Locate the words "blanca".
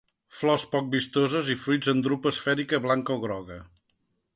2.87-3.19